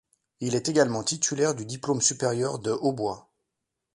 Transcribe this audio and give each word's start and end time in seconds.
Il 0.39 0.55
est 0.55 0.67
également 0.67 1.03
titulaire 1.03 1.53
du 1.53 1.63
diplôme 1.63 2.01
supérieur 2.01 2.57
de 2.57 2.71
hautbois. 2.71 3.29